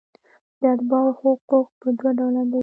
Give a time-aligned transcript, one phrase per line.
[0.59, 2.59] د اتباعو حقوق په دوه ډوله دي.